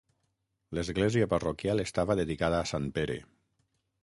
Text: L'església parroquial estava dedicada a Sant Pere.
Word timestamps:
L'església 0.77 1.27
parroquial 1.35 1.83
estava 1.87 2.19
dedicada 2.23 2.61
a 2.63 2.69
Sant 2.75 2.93
Pere. 2.97 3.21